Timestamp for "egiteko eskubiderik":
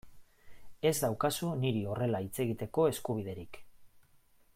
2.45-3.61